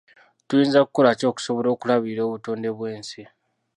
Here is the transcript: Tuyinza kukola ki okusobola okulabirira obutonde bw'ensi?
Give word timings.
Tuyinza 0.47 0.79
kukola 0.85 1.09
ki 1.19 1.25
okusobola 1.31 1.67
okulabirira 1.71 2.21
obutonde 2.27 2.69
bw'ensi? 2.75 3.21